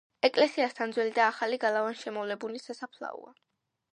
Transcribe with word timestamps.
ეკლესიასთან 0.27 0.93
ძველი 0.95 1.11
და 1.17 1.23
ახალი 1.33 1.59
გალავანშემოვლებული 1.65 2.65
სასაფლაოა. 2.65 3.37